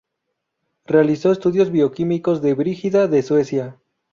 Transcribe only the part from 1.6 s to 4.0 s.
bioquímicos de Brígida de Suecia.